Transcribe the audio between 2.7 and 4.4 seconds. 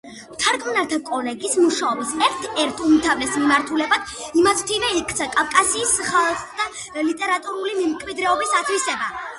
უმთავრეს მიმართულებად